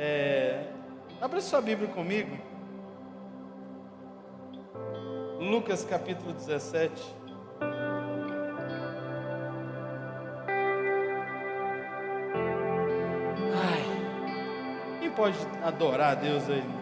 [0.00, 0.62] É,
[1.20, 2.38] abra sua Bíblia comigo.
[5.40, 7.16] Lucas capítulo 17.
[13.60, 16.77] Ai, quem pode adorar a Deus aí?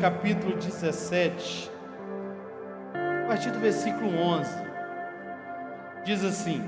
[0.00, 1.68] Capítulo 17,
[2.94, 4.50] a partir do versículo 11,
[6.04, 6.62] diz assim: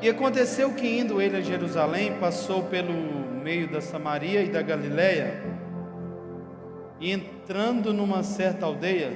[0.00, 2.94] E aconteceu que indo ele a Jerusalém, passou pelo
[3.42, 5.42] meio da Samaria e da Galiléia,
[6.98, 9.12] e entrando numa certa aldeia,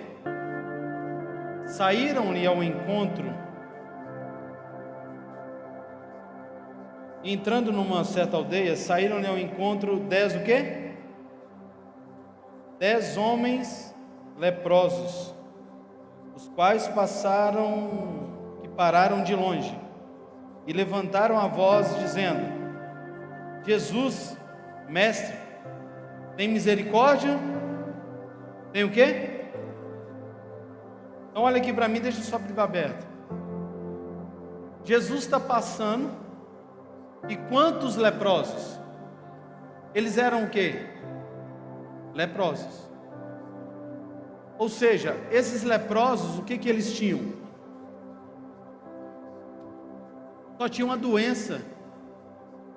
[1.64, 3.32] saíram-lhe ao encontro,
[7.24, 10.77] entrando numa certa aldeia, saíram-lhe ao encontro dez o quê?
[12.78, 13.94] Dez homens
[14.36, 15.34] leprosos,
[16.34, 18.28] os quais passaram
[18.62, 19.76] e pararam de longe
[20.66, 22.42] e levantaram a voz dizendo:
[23.64, 24.36] Jesus,
[24.88, 25.34] mestre,
[26.36, 27.38] tem misericórdia?
[28.72, 29.46] Tem o quê?
[31.30, 33.06] Então olha aqui para mim, deixa só abrir aberto.
[34.84, 36.10] Jesus está passando
[37.28, 38.78] e quantos leprosos?
[39.94, 40.97] Eles eram o quê?
[42.18, 42.90] Leprosos.
[44.58, 47.20] Ou seja, esses leprosos, o que, que eles tinham?
[50.58, 51.62] Só tinham uma doença.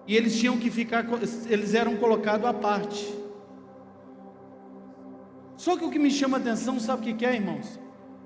[0.06, 1.04] E eles tinham que ficar,
[1.50, 3.12] eles eram colocados à parte.
[5.58, 7.80] Só que o que me chama a atenção, sabe o que é, irmãos?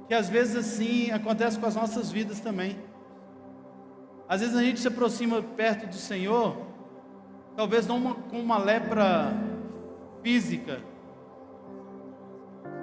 [0.09, 2.77] Que às vezes assim acontece com as nossas vidas também.
[4.27, 6.57] Às vezes a gente se aproxima perto do Senhor,
[7.55, 9.33] talvez não com uma lepra
[10.21, 10.81] física,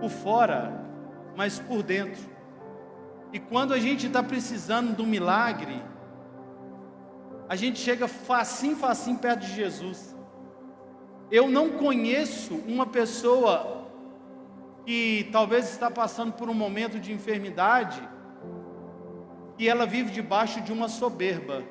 [0.02, 0.84] por fora,
[1.36, 2.20] mas por dentro.
[3.32, 5.80] E quando a gente está precisando um milagre,
[7.48, 10.16] a gente chega facinho, facinho perto de Jesus.
[11.30, 13.86] Eu não conheço uma pessoa
[14.84, 18.02] que talvez está passando por um momento de enfermidade
[19.56, 21.62] e ela vive debaixo de uma soberba.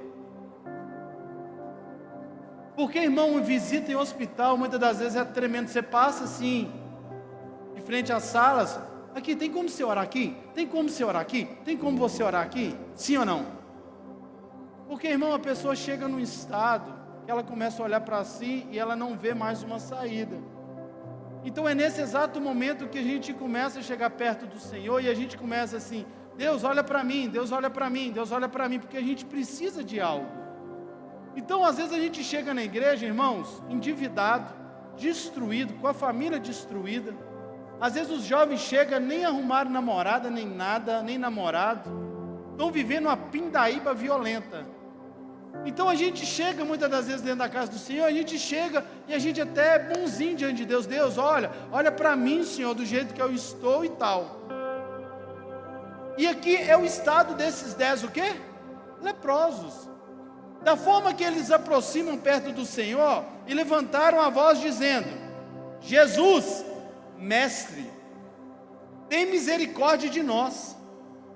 [2.78, 5.68] Porque, irmão, visita em hospital muitas das vezes é tremendo.
[5.68, 6.72] Você passa assim,
[7.82, 8.80] frente às salas.
[9.14, 10.38] Aqui, tem como você orar aqui?
[10.54, 11.46] Tem como você orar aqui?
[11.66, 12.76] Tem como você orar aqui?
[12.96, 13.46] Sim ou não?
[14.88, 16.94] Porque, irmão, a pessoa chega num estado
[17.26, 20.38] que ela começa a olhar para si e ela não vê mais uma saída.
[21.44, 25.10] Então é nesse exato momento que a gente começa a chegar perto do Senhor e
[25.10, 26.06] a gente começa assim:
[26.38, 29.26] Deus olha para mim, Deus olha para mim, Deus olha para mim, porque a gente
[29.26, 30.30] precisa de algo.
[31.36, 34.54] Então, às vezes a gente chega na igreja, irmãos, endividado,
[34.98, 37.16] destruído, com a família destruída
[37.82, 41.90] às vezes os jovens chegam, nem arrumaram namorada, nem nada, nem namorado.
[42.52, 44.64] Estão vivendo uma pindaíba violenta.
[45.66, 48.86] Então a gente chega muitas das vezes dentro da casa do Senhor, a gente chega
[49.08, 50.86] e a gente até é bonzinho diante de Deus.
[50.86, 54.40] Deus, olha, olha para mim, Senhor, do jeito que eu estou e tal.
[56.20, 58.36] E aqui é o estado desses dez, o quê?
[59.02, 59.90] Leprosos.
[60.62, 65.10] Da forma que eles aproximam perto do Senhor e levantaram a voz dizendo:
[65.82, 66.64] Jesus,
[67.22, 67.88] Mestre,
[69.08, 70.76] tem misericórdia de nós.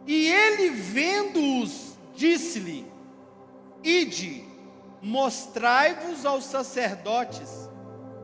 [0.07, 2.91] E ele, vendo-os, disse-lhe:
[3.83, 4.43] Ide,
[5.01, 7.69] mostrai-vos aos sacerdotes.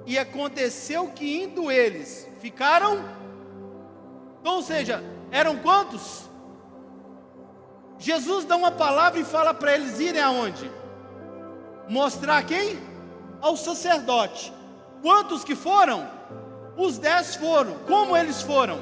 [0.08, 3.06] E aconteceu que, indo eles, ficaram.
[4.40, 6.28] Então, ou seja, eram quantos?
[8.00, 10.72] Jesus dá uma palavra e fala para eles irem aonde?
[11.88, 12.80] Mostrar quem?
[13.40, 14.52] Ao sacerdote.
[15.04, 16.21] Quantos que foram?
[16.82, 17.76] Os dez foram.
[17.86, 18.80] Como eles foram?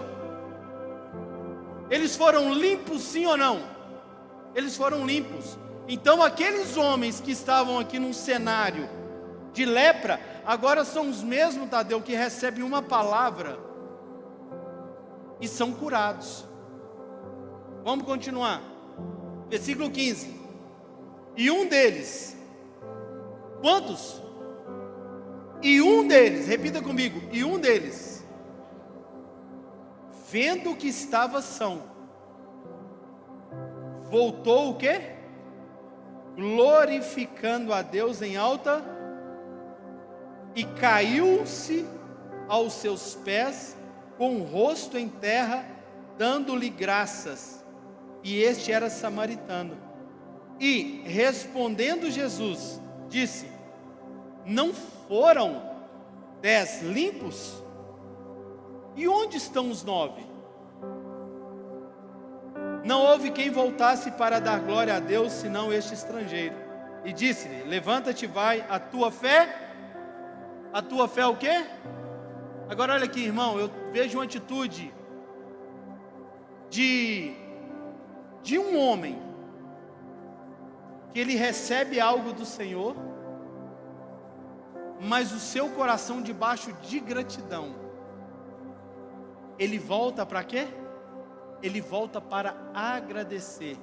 [1.89, 3.59] Eles foram limpos, sim ou não?
[4.55, 5.57] Eles foram limpos.
[5.85, 8.87] Então, aqueles homens que estavam aqui num cenário
[9.51, 13.59] de lepra, agora são os mesmos, Tadeu, que recebem uma palavra
[15.41, 16.45] e são curados.
[17.83, 18.61] Vamos continuar.
[19.49, 20.39] Versículo 15.
[21.35, 22.37] E um deles,
[23.59, 24.21] quantos?
[25.61, 28.25] E um deles, repita comigo, e um deles,
[30.29, 31.83] vendo que estava são,
[34.09, 35.01] voltou o quê?
[36.35, 38.81] Glorificando a Deus em alta,
[40.55, 41.85] e caiu-se
[42.47, 43.75] aos seus pés,
[44.17, 45.65] com o rosto em terra,
[46.17, 47.63] dando-lhe graças.
[48.23, 49.77] E este era samaritano.
[50.59, 53.58] E respondendo Jesus, disse:
[54.49, 55.61] Não foram
[56.41, 57.63] dez limpos?
[58.95, 60.27] E onde estão os nove?
[62.83, 66.55] Não houve quem voltasse para dar glória a Deus, senão este estrangeiro.
[67.05, 69.67] E disse-lhe: Levanta-te, vai, a tua fé.
[70.73, 71.65] A tua fé é o quê?
[72.67, 74.91] Agora olha aqui, irmão, eu vejo uma atitude
[76.71, 77.35] de
[78.41, 79.21] de um homem
[81.11, 82.95] que ele recebe algo do Senhor,
[84.99, 87.73] mas o seu coração debaixo de gratidão,
[89.57, 90.67] ele volta para quê?
[91.63, 93.77] Ele volta para agradecer.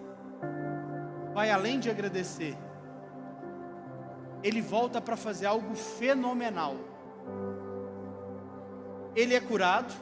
[1.32, 2.56] Vai além de agradecer.
[4.42, 6.76] Ele volta para fazer algo fenomenal.
[9.14, 9.92] Ele é curado,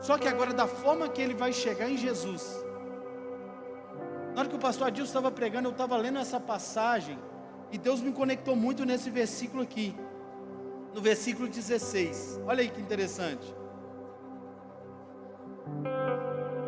[0.00, 2.64] só que agora da forma que ele vai chegar em Jesus.
[4.32, 7.18] Na hora que o pastor Adilson estava pregando, eu estava lendo essa passagem
[7.72, 9.96] e Deus me conectou muito nesse versículo aqui
[10.98, 12.40] no versículo 16.
[12.44, 13.54] Olha aí que interessante.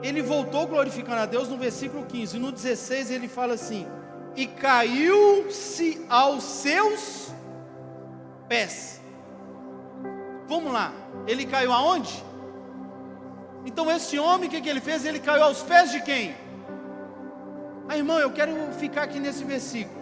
[0.05, 2.39] Ele voltou glorificando a Deus no versículo 15.
[2.39, 3.89] No 16 ele fala assim:
[4.37, 7.35] E caiu-se aos seus
[8.49, 9.01] pés.
[10.47, 10.93] Vamos lá.
[11.27, 12.25] Ele caiu aonde?
[13.67, 15.05] Então esse homem, o que, que ele fez?
[15.05, 16.37] Ele caiu aos pés de quem?
[17.89, 20.00] Ah, irmão, eu quero ficar aqui nesse versículo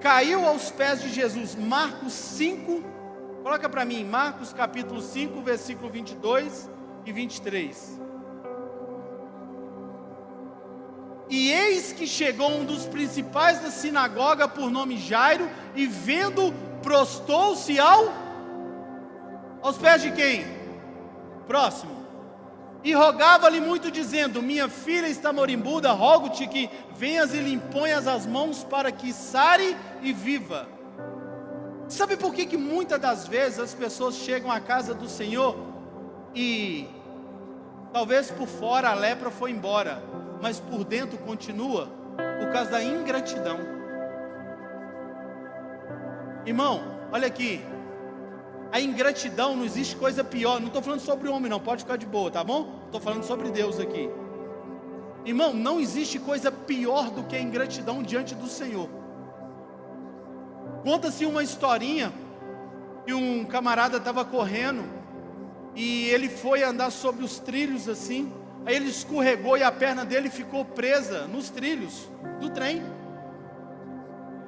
[0.00, 1.54] caiu aos pés de Jesus.
[1.54, 2.82] Marcos 5,
[3.42, 6.70] coloca para mim, Marcos capítulo 5, versículo 22
[7.04, 8.00] e 23.
[11.30, 17.78] E eis que chegou um dos principais da sinagoga, por nome Jairo, e vendo, prostou-se
[17.78, 18.26] ao
[19.60, 20.46] aos pés de quem?
[21.46, 22.07] Próximo
[22.84, 28.26] e rogava-lhe muito, dizendo: Minha filha está moribunda, rogo-te que venhas e lhe imponhas as
[28.26, 30.68] mãos para que sare e viva.
[31.88, 35.56] Sabe por que, que muitas das vezes as pessoas chegam à casa do Senhor
[36.34, 36.86] e
[37.92, 40.02] talvez por fora a lepra foi embora,
[40.40, 41.88] mas por dentro continua
[42.38, 43.58] por causa da ingratidão.
[46.44, 47.64] Irmão, olha aqui,
[48.70, 50.60] a ingratidão não existe coisa pior.
[50.60, 51.60] Não estou falando sobre o homem, não.
[51.60, 52.82] Pode ficar de boa, tá bom?
[52.86, 54.10] Estou falando sobre Deus aqui.
[55.24, 58.88] Irmão, não existe coisa pior do que a ingratidão diante do Senhor.
[60.82, 62.12] Conta-se uma historinha
[63.04, 64.84] que um camarada estava correndo
[65.74, 68.32] e ele foi andar sobre os trilhos assim.
[68.66, 72.08] Aí ele escorregou e a perna dele ficou presa nos trilhos
[72.40, 72.82] do trem.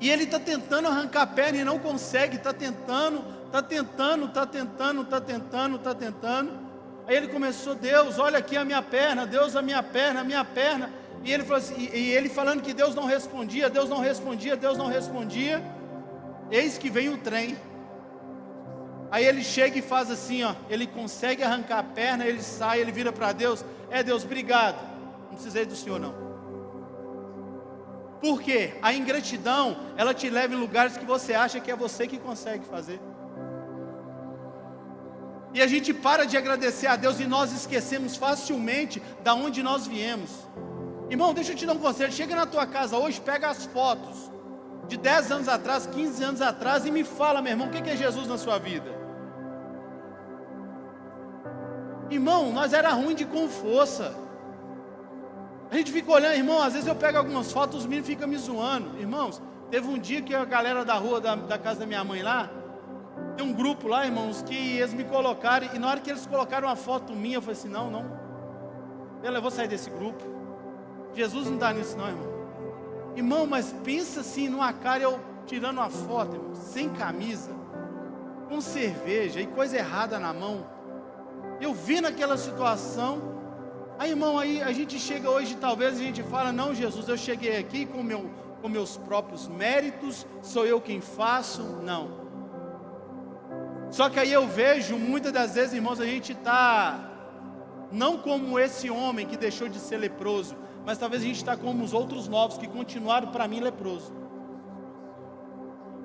[0.00, 4.46] E ele está tentando arrancar a perna e não consegue, está tentando, está tentando, está
[4.46, 6.52] tentando, está tentando, está tentando.
[7.06, 10.44] Aí ele começou, Deus, olha aqui a minha perna, Deus, a minha perna, a minha
[10.44, 10.90] perna.
[11.24, 14.78] E ele, assim, e, e ele falando que Deus não respondia, Deus não respondia, Deus
[14.78, 15.62] não respondia.
[16.50, 17.58] Eis que vem o trem.
[19.10, 22.92] Aí ele chega e faz assim, ó, ele consegue arrancar a perna, ele sai, ele
[22.92, 24.80] vira para Deus, é Deus, obrigado.
[25.28, 26.14] Não precisei do Senhor não.
[28.20, 28.74] Por quê?
[28.80, 32.64] A ingratidão, ela te leva em lugares que você acha que é você que consegue
[32.66, 33.00] fazer.
[35.52, 39.86] E a gente para de agradecer a Deus e nós esquecemos facilmente da onde nós
[39.86, 40.30] viemos.
[41.08, 42.12] Irmão, deixa eu te dar um conselho.
[42.12, 44.30] Chega na tua casa hoje, pega as fotos
[44.86, 47.96] de 10 anos atrás, 15 anos atrás e me fala, meu irmão, o que é
[47.96, 48.98] Jesus na sua vida?
[52.10, 54.14] Irmão, nós era ruim de com força.
[55.70, 58.36] A gente fica olhando, irmão, às vezes eu pego algumas fotos, os meninos ficam me
[58.36, 58.98] zoando.
[58.98, 59.40] Irmãos,
[59.70, 62.50] teve um dia que a galera da rua da, da casa da minha mãe lá,
[63.36, 66.68] tem um grupo lá, irmãos, que eles me colocaram, e na hora que eles colocaram
[66.68, 68.04] uma foto minha, eu falei assim: não, não,
[69.22, 70.22] eu vou sair desse grupo.
[71.14, 72.30] Jesus não está nisso, não, irmão.
[73.16, 77.50] Irmão, mas pensa assim numa cara eu tirando uma foto, irmão, sem camisa,
[78.48, 80.64] com cerveja e coisa errada na mão.
[81.60, 83.38] Eu vi naquela situação.
[83.98, 87.56] Aí, irmão, aí a gente chega hoje, talvez a gente fala: Não, Jesus, eu cheguei
[87.58, 88.30] aqui com, meu,
[88.62, 91.62] com meus próprios méritos, sou eu quem faço.
[91.82, 92.19] Não.
[93.90, 97.10] Só que aí eu vejo, muitas das vezes, irmãos, a gente está
[97.90, 100.56] não como esse homem que deixou de ser leproso,
[100.86, 104.12] mas talvez a gente está como os outros novos que continuaram para mim leproso.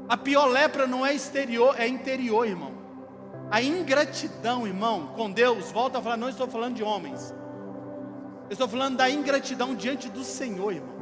[0.09, 2.73] A pior lepra não é exterior, é interior, irmão.
[3.51, 7.33] A ingratidão, irmão, com Deus, volta a falar, não estou falando de homens.
[8.49, 10.95] Eu estou falando da ingratidão diante do Senhor, irmão.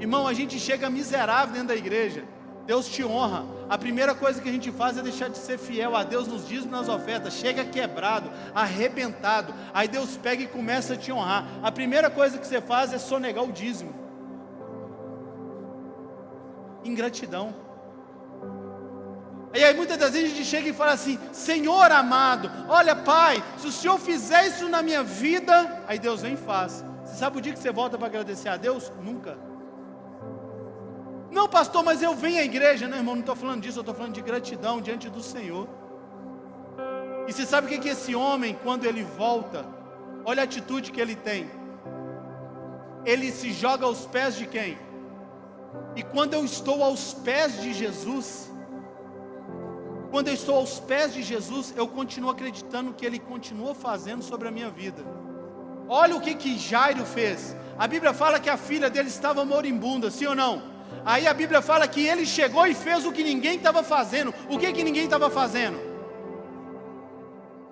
[0.00, 2.24] Irmão, a gente chega miserável dentro da igreja.
[2.66, 3.44] Deus te honra.
[3.68, 6.46] A primeira coisa que a gente faz é deixar de ser fiel a Deus nos
[6.46, 7.34] dízimos nas ofertas.
[7.34, 9.54] Chega quebrado, arrebentado.
[9.72, 11.46] Aí Deus pega e começa a te honrar.
[11.62, 13.94] A primeira coisa que você faz é sonegar o dízimo.
[16.84, 17.54] Ingratidão.
[19.54, 23.42] E aí muitas das vezes a gente chega e fala assim: Senhor amado, olha Pai,
[23.58, 26.84] se o Senhor fizer isso na minha vida, aí Deus vem e faz.
[27.04, 28.90] Você sabe o dia que você volta para agradecer a Deus?
[29.00, 29.53] Nunca.
[31.34, 32.86] Não, pastor, mas eu venho à igreja.
[32.86, 35.68] Não, irmão, não estou falando disso, eu estou falando de gratidão diante do Senhor.
[37.26, 39.66] E você sabe o que, que esse homem, quando ele volta,
[40.24, 41.50] olha a atitude que ele tem.
[43.04, 44.78] Ele se joga aos pés de quem?
[45.96, 48.48] E quando eu estou aos pés de Jesus,
[50.12, 54.46] quando eu estou aos pés de Jesus, eu continuo acreditando que Ele continua fazendo sobre
[54.46, 55.04] a minha vida.
[55.88, 57.56] Olha o que que Jairo fez.
[57.76, 60.73] A Bíblia fala que a filha dele estava moribunda, sim ou não?
[61.04, 64.34] Aí a Bíblia fala que ele chegou e fez o que ninguém estava fazendo.
[64.48, 65.78] O que que ninguém estava fazendo?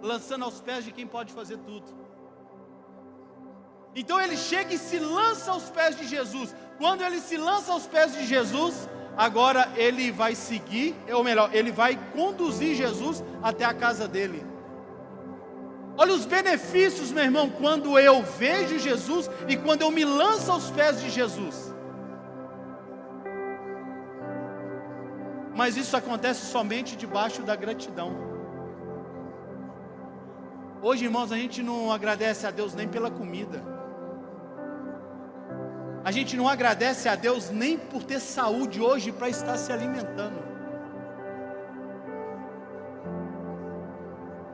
[0.02, 1.87] Lançando aos pés de quem pode fazer tudo.
[3.95, 6.55] Então ele chega e se lança aos pés de Jesus.
[6.79, 11.71] Quando ele se lança aos pés de Jesus, agora ele vai seguir, ou melhor, ele
[11.71, 14.45] vai conduzir Jesus até a casa dele.
[15.97, 20.71] Olha os benefícios, meu irmão, quando eu vejo Jesus e quando eu me lanço aos
[20.71, 21.72] pés de Jesus.
[25.54, 28.12] Mas isso acontece somente debaixo da gratidão.
[30.80, 33.62] Hoje, irmãos, a gente não agradece a Deus nem pela comida.
[36.04, 40.42] A gente não agradece a Deus nem por ter saúde hoje para estar se alimentando.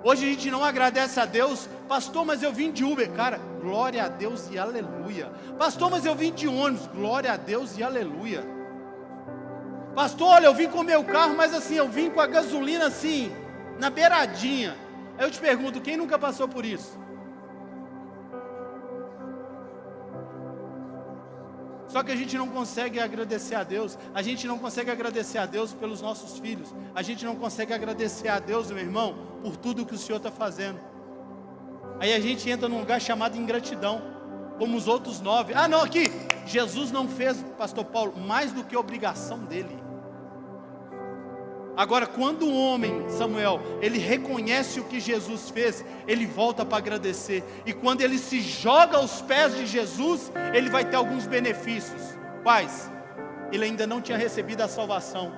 [0.05, 4.05] Hoje a gente não agradece a Deus, pastor, mas eu vim de Uber, cara, glória
[4.05, 5.31] a Deus e aleluia.
[5.59, 8.58] Pastor, mas eu vim de ônibus, glória a Deus e aleluia.
[9.99, 12.87] Pastor, olha, eu vim com o meu carro, mas assim, eu vim com a gasolina
[12.87, 13.33] assim,
[13.81, 14.76] na beiradinha.
[15.19, 16.97] Aí eu te pergunto, quem nunca passou por isso?
[21.88, 25.47] Só que a gente não consegue agradecer a Deus, a gente não consegue agradecer a
[25.47, 29.85] Deus pelos nossos filhos, a gente não consegue agradecer a Deus, meu irmão, por tudo
[29.85, 30.78] que o Senhor está fazendo.
[31.99, 34.00] Aí a gente entra num lugar chamado ingratidão,
[34.59, 35.55] como os outros nove.
[35.55, 36.09] Ah, não, aqui,
[36.47, 39.88] Jesus não fez, Pastor Paulo, mais do que obrigação dele.
[41.78, 47.44] Agora, quando o homem, Samuel, ele reconhece o que Jesus fez, ele volta para agradecer.
[47.64, 52.18] E quando ele se joga aos pés de Jesus, ele vai ter alguns benefícios.
[52.42, 52.90] Quais?
[53.52, 55.32] Ele ainda não tinha recebido a salvação.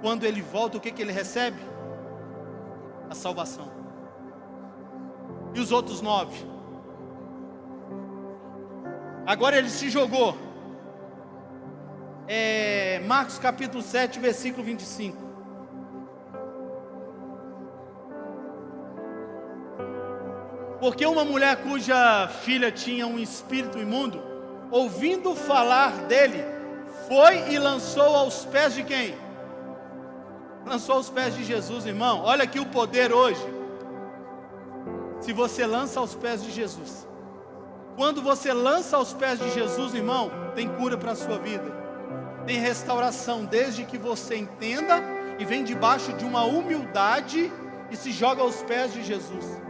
[0.00, 1.60] Quando ele volta, o que, que ele recebe?
[3.10, 3.70] A salvação.
[5.52, 6.42] E os outros nove?
[9.26, 10.38] Agora ele se jogou.
[12.26, 15.31] É, Marcos capítulo 7, versículo 25.
[20.82, 24.20] Porque uma mulher cuja filha tinha um espírito imundo,
[24.68, 26.44] ouvindo falar dele,
[27.06, 29.14] foi e lançou aos pés de quem?
[30.66, 32.22] Lançou aos pés de Jesus, irmão.
[32.24, 33.46] Olha aqui o poder hoje.
[35.20, 37.06] Se você lança aos pés de Jesus,
[37.94, 41.72] quando você lança aos pés de Jesus, irmão, tem cura para a sua vida,
[42.44, 45.00] tem restauração, desde que você entenda
[45.38, 47.52] e vem debaixo de uma humildade
[47.88, 49.62] e se joga aos pés de Jesus.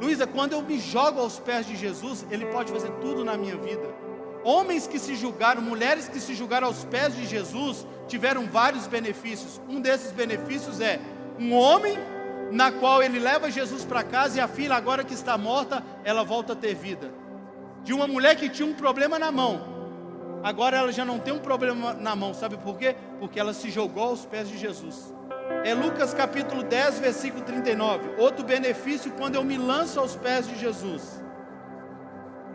[0.00, 3.56] Luísa, quando eu me jogo aos pés de Jesus, Ele pode fazer tudo na minha
[3.56, 3.94] vida.
[4.42, 9.60] Homens que se julgaram, mulheres que se julgaram aos pés de Jesus, tiveram vários benefícios.
[9.68, 11.00] Um desses benefícios é
[11.38, 11.96] um homem
[12.52, 16.22] na qual ele leva Jesus para casa e a filha, agora que está morta, ela
[16.22, 17.10] volta a ter vida.
[17.82, 19.62] De uma mulher que tinha um problema na mão,
[20.42, 22.94] agora ela já não tem um problema na mão, sabe por quê?
[23.18, 25.14] Porque ela se jogou aos pés de Jesus
[25.62, 28.14] é Lucas capítulo 10, versículo 39.
[28.18, 31.22] Outro benefício quando eu me lanço aos pés de Jesus.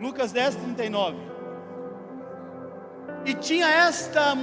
[0.00, 1.16] Lucas 10, 39.
[3.24, 4.34] E tinha esta,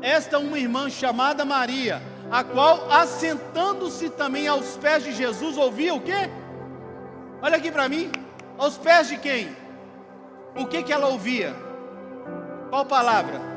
[0.00, 6.00] esta uma irmã chamada Maria, a qual, assentando-se também aos pés de Jesus, ouvia o
[6.00, 6.30] quê?
[7.42, 8.10] Olha aqui para mim,
[8.56, 9.54] aos pés de quem?
[10.56, 11.54] O que que ela ouvia?
[12.70, 13.53] Qual palavra?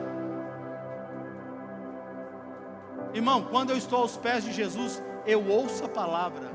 [3.17, 6.51] Irmão, quando eu estou aos pés de Jesus, eu ouço a palavra.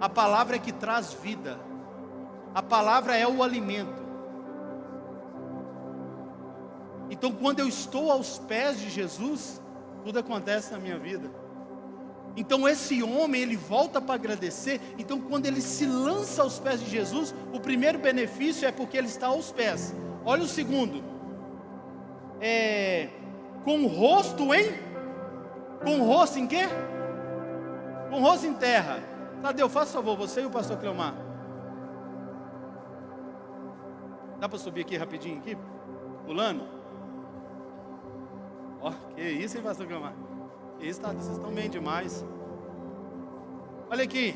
[0.00, 1.58] A palavra é que traz vida.
[2.54, 4.00] A palavra é o alimento.
[7.10, 9.60] Então, quando eu estou aos pés de Jesus,
[10.04, 11.28] tudo acontece na minha vida.
[12.36, 14.80] Então, esse homem, ele volta para agradecer.
[14.96, 19.08] Então, quando ele se lança aos pés de Jesus, o primeiro benefício é porque ele
[19.08, 19.92] está aos pés.
[20.24, 21.02] Olha o segundo.
[22.40, 23.08] É,
[23.64, 24.89] com o rosto em?
[25.82, 26.68] Com o rosto em quê?
[28.10, 28.98] Com o rosto em terra.
[29.42, 31.14] Tadeu, faça favor, você e o pastor Cleomar.
[34.38, 35.56] Dá para subir aqui rapidinho aqui?
[36.26, 36.64] Pulando?
[38.80, 40.14] Ó, oh, que isso, hein, pastor Gama?
[40.78, 42.24] Que isso, tá, vocês estão bem demais.
[43.90, 44.34] Olha aqui,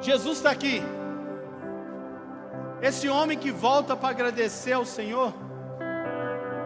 [0.00, 0.82] Jesus está aqui.
[2.82, 5.32] Esse homem que volta para agradecer ao Senhor,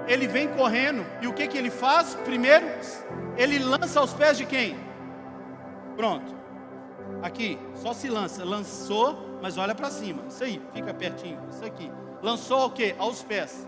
[0.06, 2.14] ele vem correndo, e o que, que ele faz?
[2.24, 2.66] Primeiro,
[3.36, 4.76] ele lança aos pés de quem?
[5.96, 6.34] Pronto,
[7.22, 11.90] aqui, só se lança, lançou, mas olha para cima, isso aí, fica pertinho, isso aqui,
[12.22, 12.94] lançou o que?
[12.98, 13.66] Aos pés.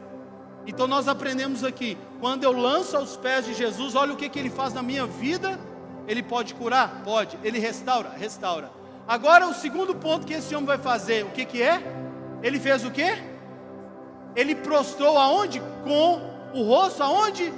[0.66, 4.38] Então nós aprendemos aqui, quando eu lanço aos pés de Jesus, olha o que, que
[4.38, 5.58] ele faz na minha vida.
[6.06, 7.02] Ele pode curar?
[7.04, 7.38] Pode.
[7.42, 8.10] Ele restaura?
[8.10, 8.70] Restaura.
[9.06, 11.82] Agora o segundo ponto que esse homem vai fazer, o que, que é?
[12.42, 13.31] Ele fez o que?
[14.34, 15.60] Ele prostrou aonde?
[15.84, 16.20] Com
[16.54, 17.52] o rosto aonde?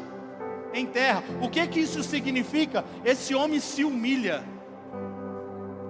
[0.72, 1.22] Em terra.
[1.40, 2.84] O que que isso significa?
[3.04, 4.42] Esse homem se humilha.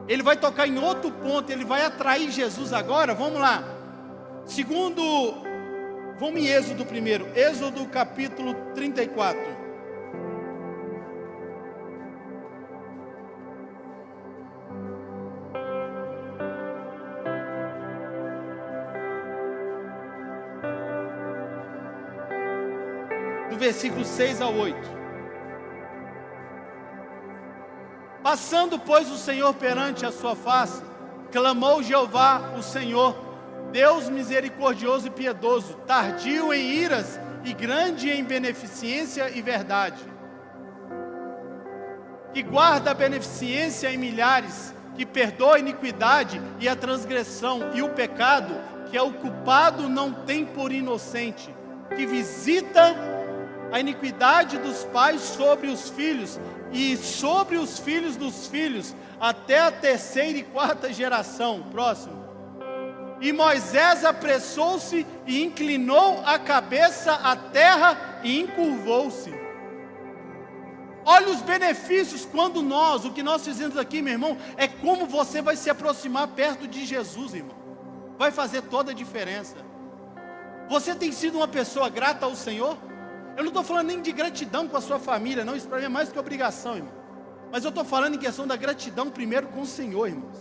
[0.06, 3.14] Ele vai tocar em outro ponto, ele vai atrair Jesus agora.
[3.14, 3.64] Vamos lá.
[4.44, 5.02] Segundo
[6.16, 9.63] Vamos em Êxodo primeiro, Êxodo capítulo 34.
[23.54, 24.76] Do versículo 6 ao 8.
[28.20, 30.82] Passando, pois, o Senhor perante a sua face,
[31.30, 33.16] clamou Jeová, o Senhor,
[33.70, 40.02] Deus misericordioso e piedoso, tardio em iras e grande em beneficência e verdade,
[42.32, 47.90] que guarda a beneficência em milhares, que perdoa a iniquidade e a transgressão e o
[47.90, 48.52] pecado,
[48.90, 51.54] que é o culpado não tem por inocente,
[51.94, 53.13] que visita
[53.74, 56.38] a iniquidade dos pais sobre os filhos
[56.72, 61.60] e sobre os filhos dos filhos, até a terceira e quarta geração.
[61.72, 62.24] Próximo.
[63.20, 69.34] E Moisés apressou-se e inclinou a cabeça à terra e encurvou-se.
[71.04, 75.42] Olha os benefícios quando nós, o que nós fizemos aqui, meu irmão, é como você
[75.42, 77.56] vai se aproximar perto de Jesus, irmão.
[78.16, 79.56] Vai fazer toda a diferença.
[80.68, 82.78] Você tem sido uma pessoa grata ao Senhor?
[83.36, 85.84] Eu não estou falando nem de gratidão com a sua família, não, isso para mim
[85.84, 86.92] é mais que obrigação, irmão.
[87.50, 90.38] Mas eu estou falando em questão da gratidão primeiro com o Senhor, irmãos.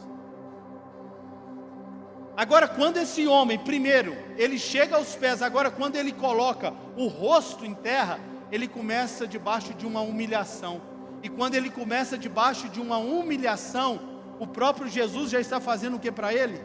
[2.35, 7.65] Agora, quando esse homem, primeiro, ele chega aos pés, agora, quando ele coloca o rosto
[7.65, 8.19] em terra,
[8.51, 10.81] ele começa debaixo de uma humilhação.
[11.21, 13.99] E quando ele começa debaixo de uma humilhação,
[14.39, 16.59] o próprio Jesus já está fazendo o que para ele?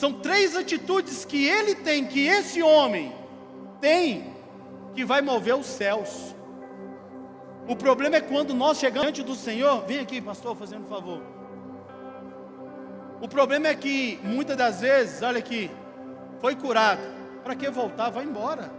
[0.00, 3.14] São três atitudes que ele tem, que esse homem
[3.82, 4.34] tem,
[4.94, 6.34] que vai mover os céus.
[7.68, 11.20] O problema é quando nós chegamos diante do Senhor, vem aqui, pastor, fazendo um favor.
[13.20, 15.70] O problema é que muitas das vezes, olha aqui,
[16.40, 17.02] foi curado.
[17.44, 18.08] Para que voltar?
[18.08, 18.72] Vai embora.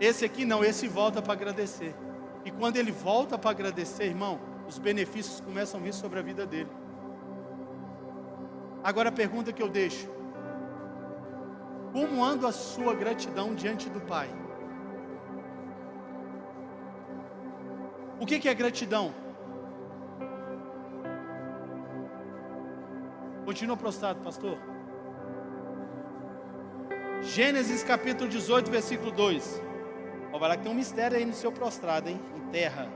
[0.00, 1.96] Esse aqui não, esse volta para agradecer.
[2.44, 6.46] E quando ele volta para agradecer, irmão, os benefícios começam a vir sobre a vida
[6.46, 6.70] dele.
[8.88, 10.08] Agora a pergunta que eu deixo:
[11.92, 14.28] Como anda a sua gratidão diante do Pai?
[18.20, 19.12] O que, que é gratidão?
[23.44, 24.56] Continua prostrado, pastor.
[27.22, 29.60] Gênesis capítulo 18, versículo 2.
[30.32, 32.20] Ó, vai lá que tem um mistério aí no seu prostrado, hein?
[32.36, 32.88] Em terra.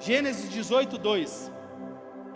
[0.00, 1.57] Gênesis 18, 2.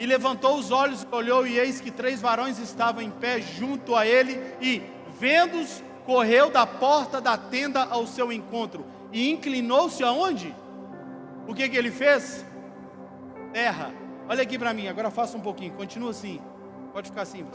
[0.02, 4.04] E levantou os olhos, olhou, e eis que três varões estavam em pé junto a
[4.04, 4.82] ele, e,
[5.20, 10.52] vendo-os, correu da porta da tenda ao seu encontro, e inclinou-se aonde?
[11.46, 12.44] O que, que ele fez?
[13.52, 13.92] terra.
[14.28, 16.40] Olha aqui para mim, agora faça um pouquinho, continua assim.
[16.92, 17.46] Pode ficar assim.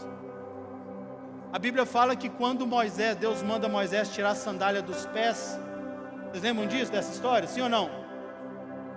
[1.52, 5.60] A Bíblia fala que quando Moisés, Deus manda Moisés tirar a sandália dos pés.
[6.30, 7.48] Vocês lembram disso, dessa história?
[7.48, 7.90] Sim ou não?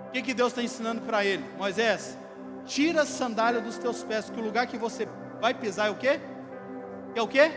[0.07, 1.45] O que, que Deus está ensinando para ele?
[1.57, 2.17] Moisés,
[2.65, 5.07] tira a sandália dos teus pés, que o lugar que você
[5.39, 6.19] vai pisar é o quê?
[7.15, 7.51] É o quê?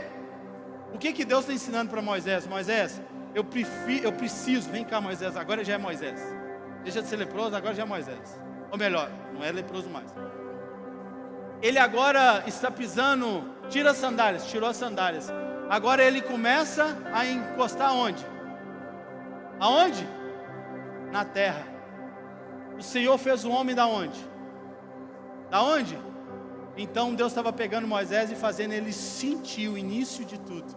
[0.93, 2.47] O que, que Deus está ensinando para Moisés?
[2.47, 3.01] Moisés,
[3.35, 6.21] eu, prefiro, eu preciso, vem cá Moisés, agora já é Moisés.
[6.83, 8.41] Deixa de ser leproso, agora já é Moisés.
[8.71, 10.15] Ou melhor, não é leproso mais.
[11.61, 15.33] Ele agora está pisando, tira as sandálias, tirou as sandálias.
[15.69, 18.25] Agora ele começa a encostar onde?
[19.59, 20.07] Aonde?
[21.11, 21.67] Na terra.
[22.79, 24.34] O Senhor fez o homem da onde?
[25.51, 25.99] Da onde?
[26.77, 30.75] Então Deus estava pegando Moisés e fazendo ele sentir o início de tudo.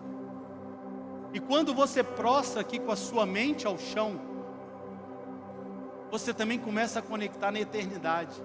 [1.34, 4.20] E quando você prostra aqui com a sua mente ao chão,
[6.10, 8.42] você também começa a conectar na eternidade.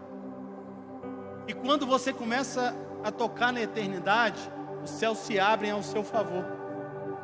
[1.47, 4.41] E quando você começa a tocar na eternidade,
[4.83, 6.45] os céus se abrem ao seu favor.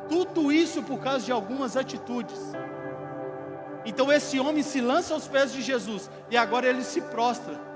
[0.07, 2.39] Tudo isso por causa de algumas atitudes.
[3.85, 7.68] Então esse homem se lança aos pés de Jesus e agora ele se prostra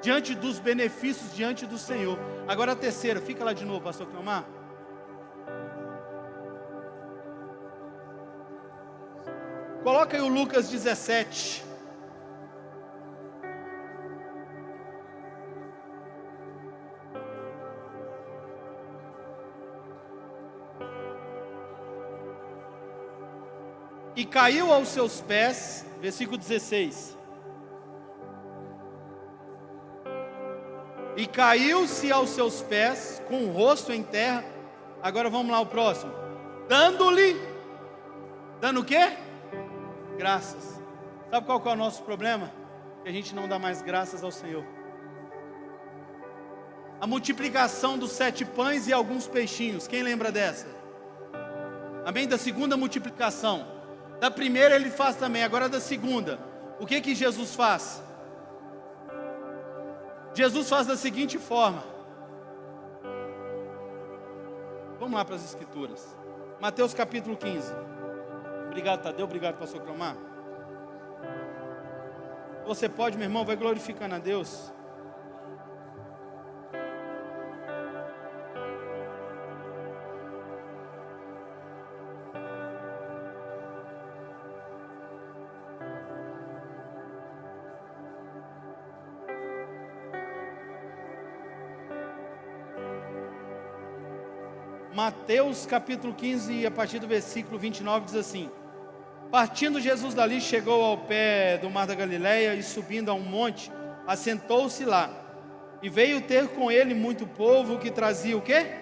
[0.00, 2.18] diante dos benefícios diante do Senhor.
[2.48, 4.44] Agora a terceira, fica lá de novo, pastor Clamar.
[9.82, 11.64] Coloca aí o Lucas 17.
[24.14, 27.19] E caiu aos seus pés, versículo 16.
[31.20, 34.42] E caiu-se aos seus pés, com o rosto em terra.
[35.02, 36.10] Agora vamos lá o próximo.
[36.66, 37.38] Dando-lhe,
[38.58, 39.18] dando o quê?
[40.16, 40.80] Graças.
[41.30, 42.50] Sabe qual é o nosso problema?
[43.02, 44.64] Que a gente não dá mais graças ao Senhor.
[46.98, 49.86] A multiplicação dos sete pães e alguns peixinhos.
[49.86, 50.68] Quem lembra dessa?
[52.06, 52.26] Amém?
[52.26, 53.66] Da segunda multiplicação.
[54.18, 56.40] Da primeira ele faz também, agora da segunda.
[56.78, 58.02] O que que Jesus faz?
[60.40, 61.84] Jesus faz da seguinte forma.
[64.98, 66.16] Vamos lá para as escrituras.
[66.58, 67.70] Mateus capítulo 15.
[68.68, 69.26] Obrigado, Tadeu.
[69.26, 70.16] Obrigado, pastor Cromar.
[72.64, 74.72] Você pode, meu irmão, vai glorificando a Deus.
[95.30, 98.50] Mateus capítulo 15, a partir do versículo 29, diz assim:
[99.30, 103.70] Partindo Jesus dali, chegou ao pé do mar da Galileia e subindo a um monte,
[104.08, 105.08] assentou-se lá.
[105.80, 108.72] E veio ter com ele muito povo que trazia o quê?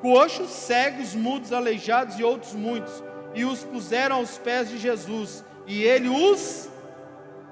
[0.00, 3.04] Coxos, cegos, mudos, aleijados e outros muitos.
[3.34, 6.66] E os puseram aos pés de Jesus, e ele os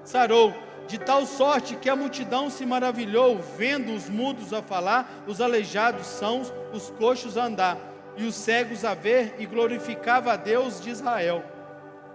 [0.05, 0.55] sarou
[0.88, 6.07] de tal sorte que a multidão se maravilhou, vendo os mudos a falar, os aleijados
[6.07, 10.90] sãos, os coxos a andar e os cegos a ver, e glorificava a Deus de
[10.90, 11.44] Israel.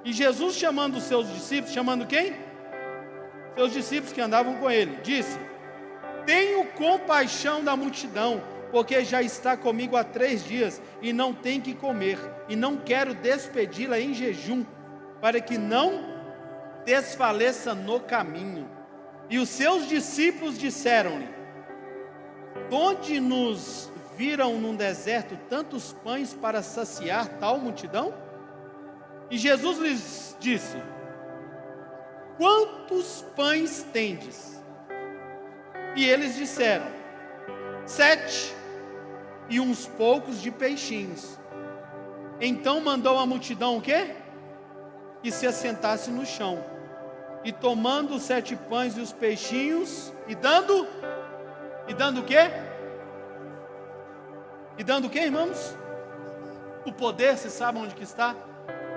[0.03, 2.33] E Jesus, chamando os seus discípulos, chamando quem?
[3.55, 5.37] Seus discípulos que andavam com ele, disse:
[6.25, 11.73] Tenho compaixão da multidão, porque já está comigo há três dias e não tem que
[11.73, 14.63] comer, e não quero despedi-la em jejum,
[15.19, 16.17] para que não
[16.85, 18.69] desfaleça no caminho.
[19.29, 21.27] E os seus discípulos disseram-lhe:
[22.71, 28.13] Onde nos viram num deserto tantos pães para saciar tal multidão?
[29.29, 30.77] E Jesus lhes disse:
[32.37, 34.59] Quantos pães tendes?
[35.95, 36.87] E eles disseram:
[37.85, 38.55] Sete,
[39.49, 41.39] e uns poucos de peixinhos.
[42.41, 44.15] Então mandou a multidão o quê?
[45.21, 46.63] Que se assentasse no chão.
[47.43, 50.87] E tomando os sete pães e os peixinhos, e dando,
[51.87, 52.66] e dando o quê?
[54.77, 55.75] E dando o que, irmãos?
[56.85, 58.35] O poder, você sabe onde que está?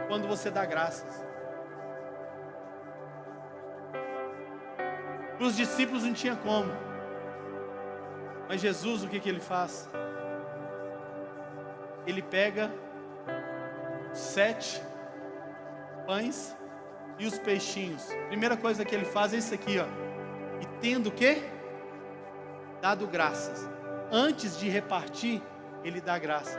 [0.09, 1.25] Quando você dá graças.
[5.37, 6.71] Para os discípulos não tinha como.
[8.47, 9.89] Mas Jesus, o que, que ele faz?
[12.07, 12.71] Ele pega
[14.13, 14.83] sete
[16.07, 16.55] pães
[17.19, 18.05] e os peixinhos.
[18.29, 19.87] Primeira coisa que ele faz é isso aqui, ó.
[20.61, 21.43] E tendo o quê?
[22.83, 23.69] Dado graças.
[24.11, 25.41] Antes de repartir,
[25.85, 26.59] ele dá graça.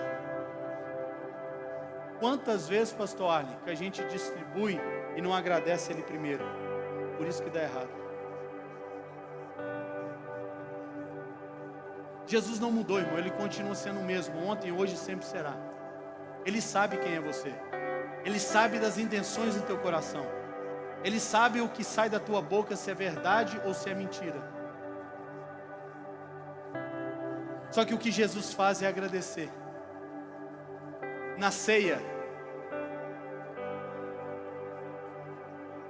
[2.20, 4.80] Quantas vezes, pastor Arlen, que a gente distribui
[5.16, 6.44] e não agradece ele primeiro?
[7.18, 7.90] Por isso que dá errado.
[12.28, 15.54] Jesus não mudou, irmão, ele continua sendo o mesmo, ontem, hoje sempre será.
[16.46, 17.54] Ele sabe quem é você.
[18.24, 20.26] Ele sabe das intenções do teu coração.
[21.04, 24.61] Ele sabe o que sai da tua boca, se é verdade ou se é mentira.
[27.72, 29.50] Só que o que Jesus faz é agradecer.
[31.38, 32.00] Na ceia,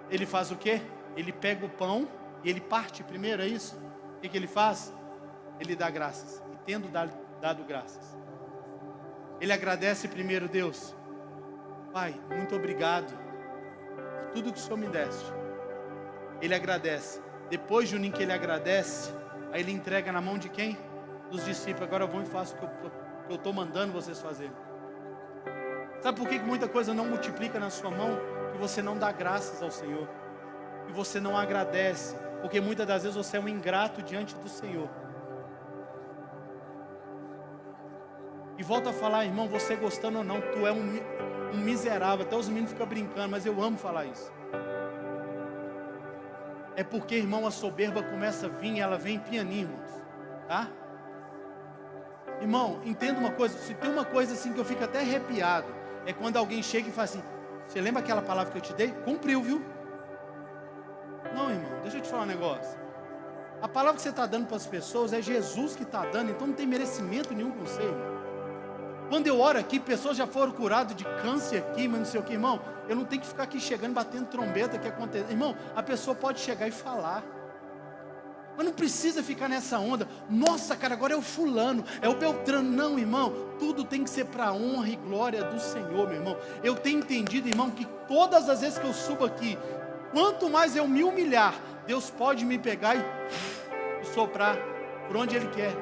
[0.10, 0.80] ele faz o quê?
[1.17, 2.08] Ele pega o pão
[2.44, 3.76] e ele parte primeiro, é isso?
[4.17, 4.94] O que, que ele faz?
[5.60, 6.41] Ele dá graças.
[6.54, 8.15] E tendo dado, dado graças,
[9.41, 10.96] ele agradece primeiro Deus.
[11.91, 13.12] Pai, muito obrigado
[14.22, 15.26] por tudo que o Senhor me deste.
[16.41, 17.22] Ele agradece.
[17.50, 19.12] Depois, Juninho, que ele agradece,
[19.52, 20.78] aí ele entrega na mão de quem?
[21.32, 21.88] Dos discípulos.
[21.88, 22.65] Agora eu vou e faço o que
[23.30, 24.54] eu estou mandando vocês fazerem.
[26.02, 28.20] Sabe por que muita coisa não multiplica na sua mão?
[28.52, 30.08] Que você não dá graças ao Senhor.
[30.86, 32.15] Que você não agradece.
[32.41, 34.89] Porque muitas das vezes você é um ingrato diante do Senhor.
[38.58, 41.00] E volta a falar, irmão, você gostando ou não, tu é um,
[41.54, 42.26] um miserável.
[42.26, 44.32] Até os meninos ficam brincando, mas eu amo falar isso.
[46.76, 50.02] É porque, irmão, a soberba começa a vir, ela vem pianinho, irmãos.
[50.48, 50.67] Tá?
[52.41, 55.67] Irmão, entenda uma coisa, se tem uma coisa assim que eu fico até arrepiado,
[56.08, 57.23] é quando alguém chega e fala assim:
[57.67, 58.89] Você lembra aquela palavra que eu te dei?
[59.06, 59.63] Cumpriu, viu?
[61.36, 62.80] Não, irmão, deixa eu te falar um negócio.
[63.62, 66.47] A palavra que você está dando para as pessoas é Jesus que está dando, então
[66.47, 68.21] não tem merecimento nenhum com você, irmão.
[69.08, 72.23] Quando eu oro aqui, pessoas já foram curadas de câncer aqui, mas não sei o
[72.23, 72.60] que, irmão.
[72.88, 75.30] Eu não tenho que ficar aqui chegando, batendo trombeta que acontece.
[75.30, 77.21] Irmão, a pessoa pode chegar e falar.
[78.56, 80.08] Mas não precisa ficar nessa onda.
[80.30, 82.70] Nossa, cara, agora é o fulano, é o Beltrano.
[82.70, 83.34] Não, irmão.
[83.58, 86.38] Tudo tem que ser para a honra e glória do Senhor, meu irmão.
[86.64, 89.58] Eu tenho entendido, irmão, que todas as vezes que eu subo aqui,
[90.12, 91.54] quanto mais eu me humilhar,
[91.88, 93.04] Deus pode me pegar e,
[94.14, 94.58] soprar
[95.08, 95.74] por onde Ele quer.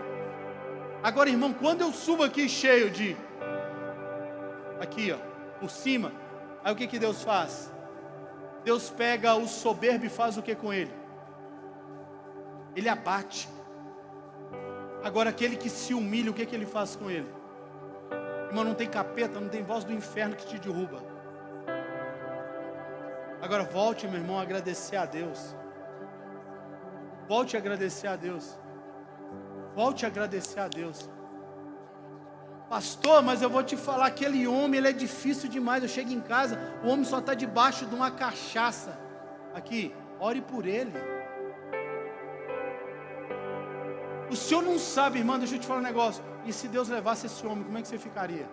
[1.01, 3.15] Agora, irmão, quando eu subo aqui cheio de.
[4.79, 5.17] Aqui, ó,
[5.60, 6.12] por cima.
[6.63, 7.71] Aí o que, que Deus faz?
[8.63, 10.98] Deus pega o soberbo e faz o que com ele?
[12.75, 13.49] Ele abate.
[15.03, 17.27] Agora, aquele que se humilha, o que, que ele faz com ele?
[18.47, 21.01] Irmão, não tem capeta, não tem voz do inferno que te derruba.
[23.41, 25.55] Agora, volte, meu irmão, a agradecer a Deus.
[27.27, 28.60] Volte a agradecer a Deus.
[29.75, 31.10] Volte a agradecer a Deus.
[32.69, 35.82] Pastor, mas eu vou te falar, aquele homem, ele é difícil demais.
[35.82, 38.99] Eu chego em casa, o homem só está debaixo de uma cachaça.
[39.53, 40.91] Aqui, ore por ele.
[44.29, 46.23] O senhor não sabe, irmão, deixa eu te falar um negócio.
[46.45, 48.47] E se Deus levasse esse homem, como é que você ficaria?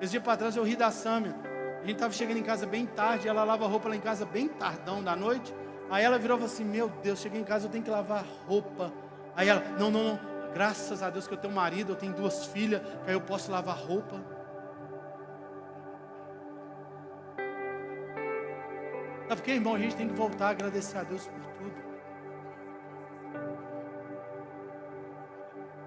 [0.00, 1.34] Esse dia para trás eu ri da Sâmia.
[1.76, 4.48] A gente estava chegando em casa bem tarde, ela lava roupa lá em casa bem
[4.48, 5.54] tardão da noite.
[5.90, 8.92] Aí ela virou assim: Meu Deus, cheguei em casa, eu tenho que lavar roupa.
[9.36, 10.20] Aí ela: Não, não, não.
[10.52, 13.20] Graças a Deus que eu tenho um marido, eu tenho duas filhas, que aí eu
[13.20, 14.20] posso lavar roupa.
[19.28, 19.74] Sabe por quê, irmão?
[19.74, 21.74] A gente tem que voltar a agradecer a Deus por tudo.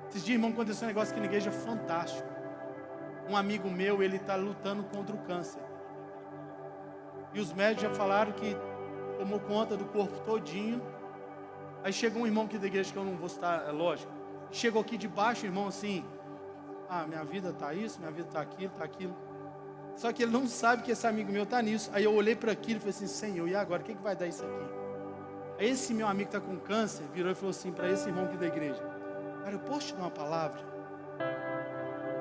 [0.10, 2.28] Esses dias, irmão, aconteceu um negócio aqui na igreja fantástico.
[3.30, 5.62] Um amigo meu, ele está lutando contra o câncer.
[7.34, 8.58] E os médicos já falaram que
[9.20, 10.82] tomou conta do corpo todinho.
[11.84, 14.12] Aí chegou um irmão aqui da igreja que eu não vou estar, é lógico.
[14.50, 16.04] Chegou aqui de baixo, irmão, assim.
[16.90, 19.16] Ah, minha vida está isso, minha vida está aquilo, está aquilo.
[19.98, 21.90] Só que ele não sabe que esse amigo meu está nisso.
[21.92, 23.82] Aí eu olhei para aquilo e falei assim, Senhor, e agora?
[23.82, 24.78] O que, que vai dar isso aqui?
[25.60, 28.46] Esse meu amigo está com câncer virou e falou assim para esse irmão aqui da
[28.46, 28.80] igreja:
[29.44, 30.62] Cara, eu posso te dar uma palavra?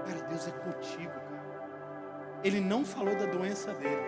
[0.07, 2.41] Cara, Deus é contigo, cara.
[2.43, 4.01] Ele não falou da doença dele.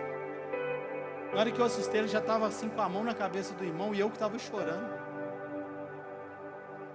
[1.31, 3.63] Na hora que eu assisti, ele já estava assim com a mão na cabeça do
[3.63, 4.89] irmão e eu que estava chorando.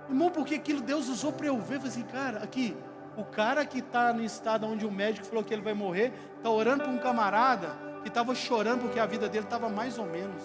[0.08, 2.76] Irmão, porque aquilo Deus usou para eu ver, eu falei assim, cara, aqui,
[3.16, 6.50] o cara que está no estado onde o médico falou que ele vai morrer, está
[6.50, 10.42] orando para um camarada que estava chorando porque a vida dele estava mais ou menos.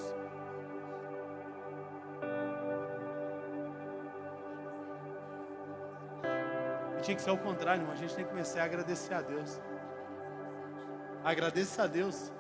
[7.02, 7.94] Tinha que ser o contrário, irmão.
[7.94, 9.60] A gente tem que começar a agradecer a Deus.
[11.24, 12.32] Agradeça a Deus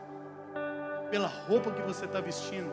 [1.10, 2.72] pela roupa que você está vestindo.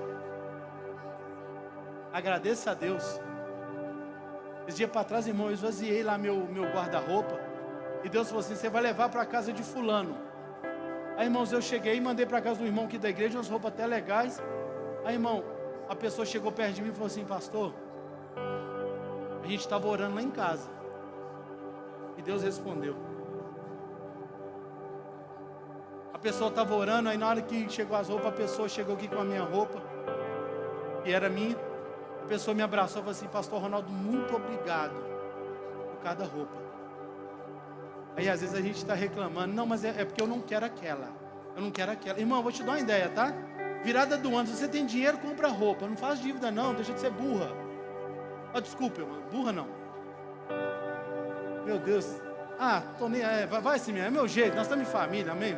[2.13, 3.21] Agradeça a Deus.
[4.67, 7.46] Esse dia para trás, irmão, eu esvaziei lá meu, meu guarda-roupa.
[8.07, 10.17] E Deus falou assim: você vai levar para a casa de fulano.
[11.17, 13.73] Aí, irmãos, eu cheguei e mandei para casa do irmão aqui da igreja umas roupas
[13.73, 14.41] até legais.
[15.05, 15.43] Aí, irmão,
[15.89, 17.75] a pessoa chegou perto de mim e falou assim: Pastor,
[19.43, 20.71] a gente estava orando lá em casa.
[22.17, 22.95] E Deus respondeu.
[26.15, 29.09] A pessoa estava orando, aí na hora que chegou as roupas, a pessoa chegou aqui
[29.09, 29.83] com a minha roupa.
[31.03, 31.57] que era minha.
[32.23, 34.95] A pessoa me abraçou e falou assim: Pastor Ronaldo, muito obrigado
[35.91, 36.66] por cada roupa.
[38.17, 40.65] Aí às vezes a gente está reclamando, não, mas é, é, porque eu não quero
[40.65, 41.11] aquela.
[41.55, 42.19] Eu não quero aquela.
[42.19, 43.33] Irmão, vou te dar uma ideia, tá?
[43.85, 45.87] Virada do ano, se você tem dinheiro, compra roupa.
[45.87, 47.51] Não faz dívida, não, deixa de ser burra.
[48.55, 49.69] Oh, desculpa, irmão, burra não.
[51.67, 52.07] Meu Deus.
[52.59, 53.23] Ah, tô nem.
[53.23, 55.57] É, vai, vai sim, é meu jeito, nós estamos em família, amém?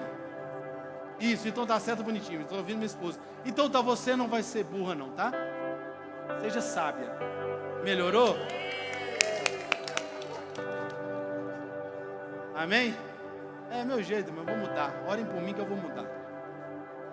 [1.21, 2.43] Isso, então tá certo bonitinho.
[2.43, 3.21] Estou ouvindo minha esposa.
[3.45, 5.33] Então tá, você não vai ser burra, não, tá?
[6.41, 7.09] Seja sábia.
[7.85, 8.37] Melhorou?
[12.59, 12.93] Amém?
[13.71, 14.93] É meu jeito, mas eu vou mudar.
[15.09, 16.07] Orem por mim que eu vou mudar.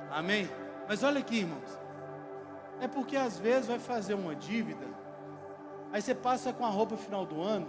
[0.10, 0.50] Amém?
[0.88, 1.80] Mas olha aqui, irmãos.
[2.82, 4.88] É porque às vezes vai fazer uma dívida.
[5.94, 7.68] Aí você passa com a roupa no final do ano.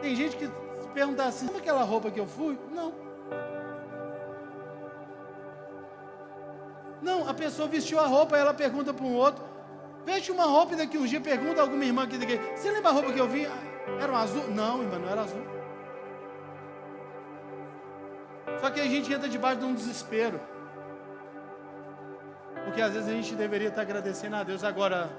[0.00, 2.56] Tem gente que se pergunta assim: sabe aquela roupa que eu fui?
[2.70, 2.94] Não.
[7.02, 9.44] Não, a pessoa vestiu a roupa, ela pergunta para um outro.
[10.04, 12.38] Veste uma roupa daqui um dia pergunta a alguma irmã que daqui.
[12.54, 13.48] Você lembra a roupa que eu vi?
[14.00, 14.48] Era um azul?
[14.48, 15.42] Não, irmã, não era azul.
[18.60, 20.40] Só que a gente entra debaixo de um desespero.
[22.64, 24.62] Porque às vezes a gente deveria estar agradecendo a Deus.
[24.62, 25.10] Agora,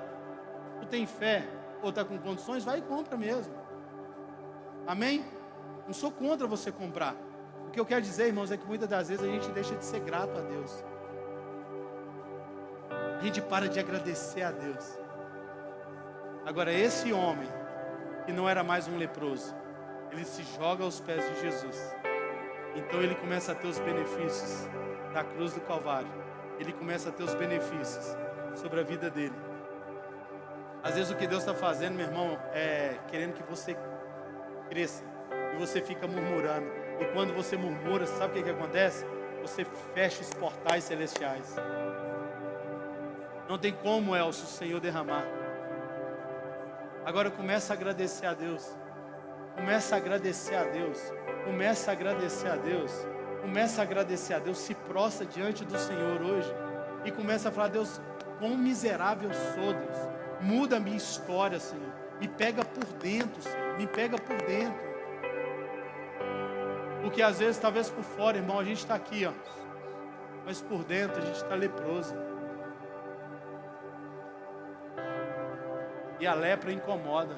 [0.79, 1.45] tu tem fé
[1.81, 3.53] ou está com condições, vai e compra mesmo.
[4.87, 5.25] Amém?
[5.85, 7.15] Não sou contra você comprar.
[7.67, 9.83] O que eu quero dizer, irmãos, é que muitas das vezes a gente deixa de
[9.83, 10.83] ser grato a Deus.
[13.19, 14.97] A gente para de agradecer a Deus.
[16.45, 17.47] Agora, esse homem,
[18.25, 19.55] que não era mais um leproso,
[20.11, 21.95] ele se joga aos pés de Jesus.
[22.75, 24.67] Então ele começa a ter os benefícios
[25.13, 26.09] da cruz do Calvário.
[26.59, 28.15] Ele começa a ter os benefícios
[28.55, 29.35] sobre a vida dele.
[30.83, 33.77] Às vezes o que Deus está fazendo, meu irmão, é querendo que você
[34.69, 35.03] cresça.
[35.53, 36.67] E você fica murmurando.
[36.99, 39.05] E quando você murmura, sabe o que, que acontece?
[39.41, 41.55] Você fecha os portais celestiais.
[43.47, 45.42] Não tem como, Elcio, o Senhor derramar.
[47.05, 48.77] Agora começa a agradecer a Deus.
[49.55, 50.99] Começa a agradecer a Deus.
[51.43, 52.91] Começa a agradecer a Deus.
[53.41, 54.57] Começa a agradecer a Deus.
[54.57, 56.49] Se prostra diante do Senhor hoje.
[57.03, 57.99] E começa a falar, Deus,
[58.39, 59.97] quão miserável sou, Deus.
[60.39, 61.91] Muda a minha história, Senhor.
[62.21, 63.77] Me pega por dentro, Senhor.
[63.77, 64.93] Me pega por dentro.
[67.01, 69.33] Porque às vezes, talvez por fora, irmão, a gente está aqui, ó.
[70.45, 72.15] Mas por dentro a gente está leproso.
[76.23, 77.35] E a lepra incomoda.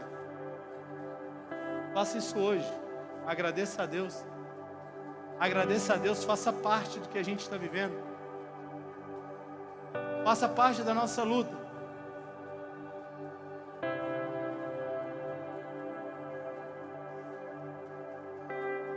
[1.92, 2.72] Faça isso hoje.
[3.26, 4.24] Agradeça a Deus.
[5.40, 7.98] Agradeça a Deus, faça parte do que a gente está vivendo.
[10.24, 11.58] Faça parte da nossa luta.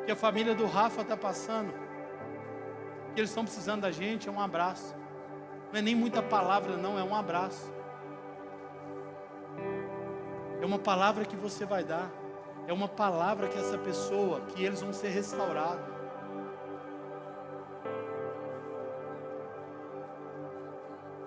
[0.04, 1.72] Que a família do Rafa está passando.
[3.14, 4.94] Que eles estão precisando da gente, é um abraço.
[5.72, 7.77] Não é nem muita palavra, não, é um abraço.
[10.68, 12.10] Uma palavra que você vai dar.
[12.66, 15.82] É uma palavra que essa pessoa, que eles vão ser restaurados.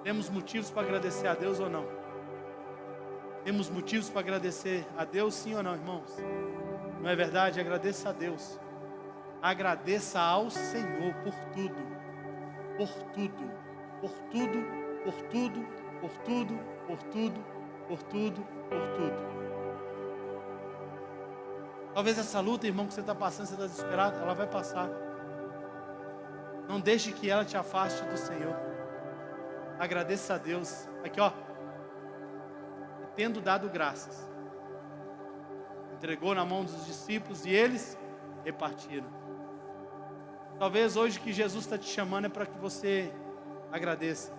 [0.03, 1.87] Temos motivos para agradecer a Deus ou não?
[3.43, 6.15] Temos motivos para agradecer a Deus, sim ou não, irmãos?
[7.01, 7.59] Não é verdade?
[7.59, 8.59] Agradeça a Deus.
[9.41, 11.81] Agradeça ao Senhor por tudo.
[12.77, 13.51] Por tudo.
[13.99, 14.63] Por tudo,
[15.03, 15.65] por tudo,
[15.99, 17.60] por tudo, por tudo, por tudo,
[17.91, 18.45] por tudo.
[21.93, 24.89] Talvez essa luta, irmão, que você está passando, você está desesperado, ela vai passar.
[26.69, 28.55] Não deixe que ela te afaste do Senhor.
[29.77, 30.87] Agradeça a Deus.
[31.03, 31.33] Aqui, ó.
[33.13, 34.25] Tendo dado graças.
[35.93, 37.97] Entregou na mão dos discípulos e eles
[38.45, 39.07] repartiram.
[40.57, 43.11] Talvez hoje que Jesus está te chamando é para que você
[43.69, 44.31] agradeça.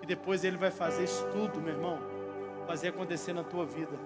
[0.00, 2.15] E depois Ele vai fazer isso tudo, meu irmão,
[2.66, 3.96] fazer acontecer na tua vida.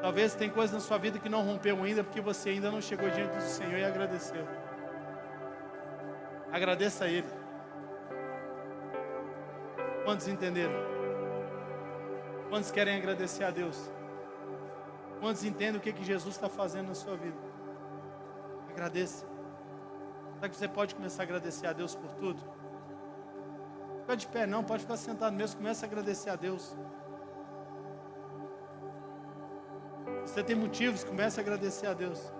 [0.00, 3.08] Talvez tem coisas na sua vida que não rompeu ainda porque você ainda não chegou
[3.10, 4.46] diante do Senhor e agradeceu.
[6.50, 7.28] Agradeça a Ele.
[10.04, 10.74] Quantos entenderam?
[12.50, 13.90] Quantos querem agradecer a Deus?
[15.20, 17.38] Quantos entendem o que, que Jesus está fazendo na sua vida?
[18.70, 19.24] Agradeça.
[20.34, 22.42] Será que você pode começar a agradecer a Deus por tudo?
[24.00, 26.76] Fica de pé não, pode ficar sentado mesmo, comece a agradecer a Deus.
[30.32, 32.32] Você tem motivos, comece a agradecer a Deus.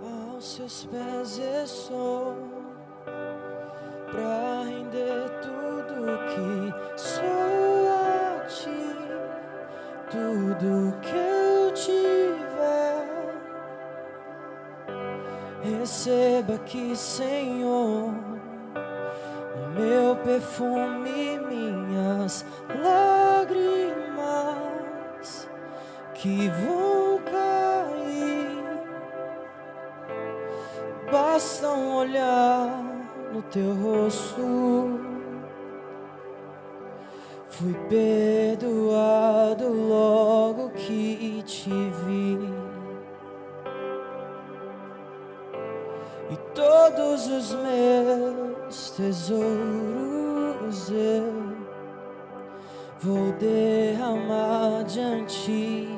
[0.00, 2.36] Aos seus pés estou
[4.12, 8.94] para render tudo que sou a ti,
[10.08, 13.08] tudo que eu tiver.
[15.64, 18.31] Receba aqui, Senhor,
[20.32, 21.31] meu perfume,
[47.02, 51.32] todos os meus tesouros eu
[53.00, 55.88] vou derramar diante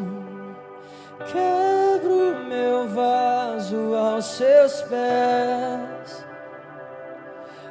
[1.32, 6.26] quebro meu vaso aos seus pés,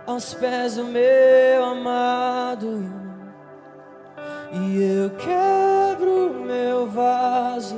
[0.07, 2.94] aos pés do meu amado.
[4.57, 7.75] E eu quebro meu vaso,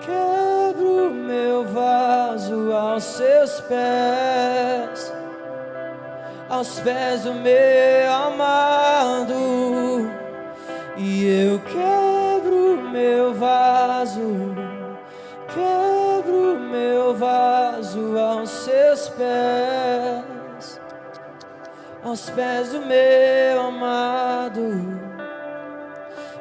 [0.00, 5.12] quebro meu vaso aos seus pés,
[6.48, 9.34] aos pés do meu amado.
[10.96, 14.56] E eu quebro meu vaso,
[15.54, 20.80] quebro meu vaso aos seus pés,
[22.02, 25.05] aos pés do meu amado.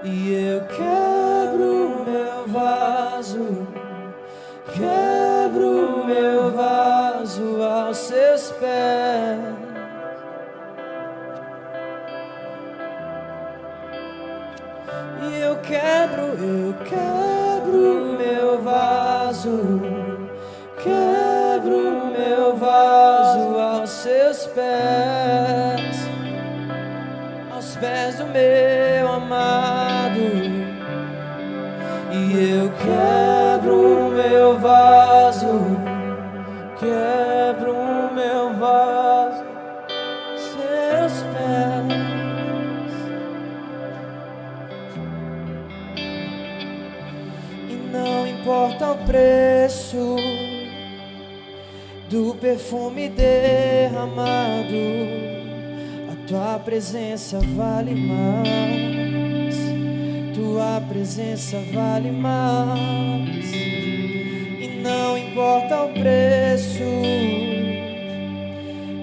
[0.07, 3.67] E eu quebro meu vaso,
[4.71, 9.39] quebro meu vaso aos seus pés.
[15.23, 19.81] E eu quebro, eu quebro meu vaso,
[20.83, 25.97] quebro meu vaso aos seus pés,
[27.51, 28.94] aos pés do meu
[32.35, 35.47] eu quebro meu vaso,
[36.77, 37.75] quebro
[38.13, 39.43] meu vaso,
[40.35, 41.95] seus pés.
[47.69, 50.15] E não importa o preço
[52.09, 54.75] do perfume derramado,
[56.11, 58.94] a tua presença vale mais.
[60.45, 63.51] Tua presença vale mais.
[63.51, 66.83] E não importa o preço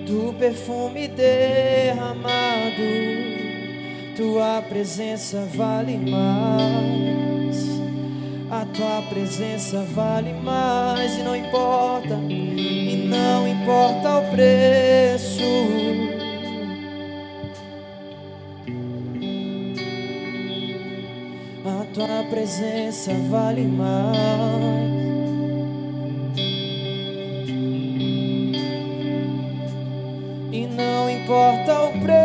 [0.07, 2.23] do perfume derramado,
[4.17, 7.67] tua presença vale mais.
[8.49, 16.12] A tua presença vale mais e não importa, e não importa o preço.
[21.93, 24.13] Tua presença vale mais.
[30.53, 32.22] E não importa o preço.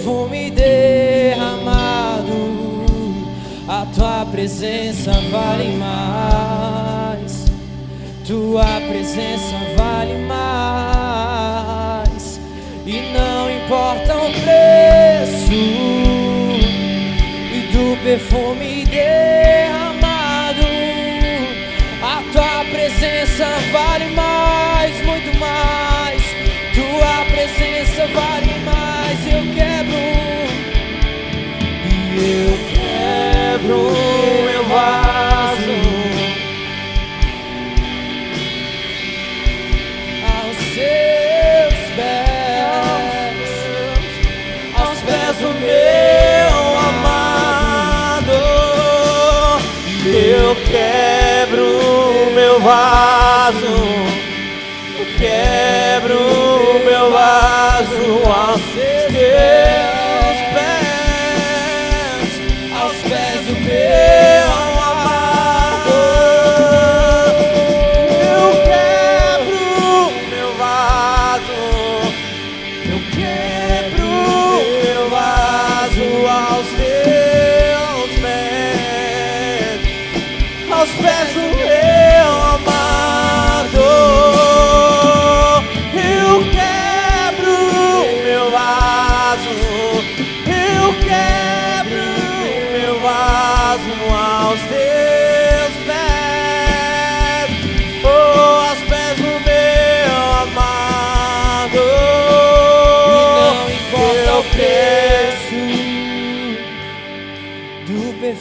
[0.00, 2.32] Perfume derramado.
[3.68, 7.44] A tua presença vale mais.
[8.26, 11.60] Tua presença vale mais.
[12.86, 15.52] E não importa o preço
[17.52, 20.64] e do perfume derramado.
[22.02, 24.49] A tua presença vale mais,
[52.70, 53.89] vaso,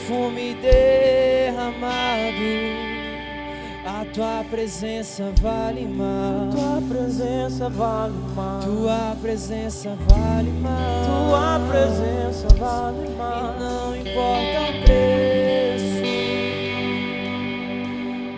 [0.10, 2.00] perfume derramado.
[3.86, 6.56] A tua presença vale mais.
[6.56, 8.66] Tua presença vale mais.
[8.66, 11.06] Tua presença vale mais.
[11.06, 13.60] Tua presença vale E mais.
[13.60, 16.02] não importa o preço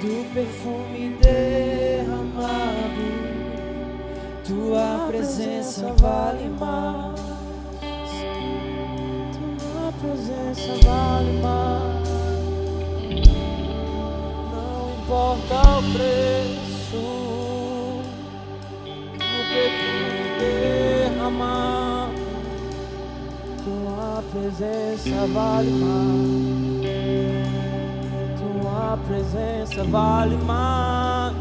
[0.02, 3.06] do perfume derramado.
[4.44, 7.11] Tua presença vale mais.
[10.12, 12.10] Presença vale mais.
[14.52, 17.04] Não importa o preço
[19.14, 20.24] do perfume
[21.10, 22.22] derramado.
[23.64, 26.92] Tua presença vale mais.
[28.40, 31.36] Tua presença vale mais.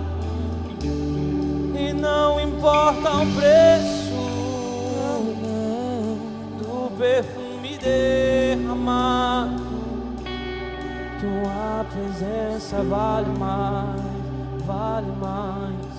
[1.74, 4.10] E não importa o preço
[6.58, 7.39] do perfume
[7.80, 9.62] derramado.
[11.20, 14.00] Tua presença vale mais,
[14.64, 15.89] vale mais.